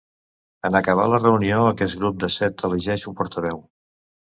[0.69, 3.65] En acabar la reunió, aquest grup de set elegeix un portaveu.